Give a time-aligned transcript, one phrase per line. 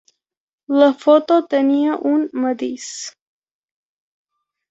[0.83, 2.87] La foto tenia un matís.